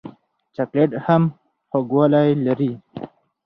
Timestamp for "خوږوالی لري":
1.69-2.71